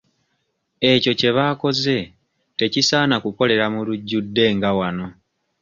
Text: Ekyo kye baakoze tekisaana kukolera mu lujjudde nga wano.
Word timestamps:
Ekyo 0.91 1.11
kye 1.19 1.29
baakoze 1.37 1.97
tekisaana 2.57 3.15
kukolera 3.23 3.65
mu 3.73 3.79
lujjudde 3.87 4.45
nga 4.55 4.69
wano. 4.79 5.07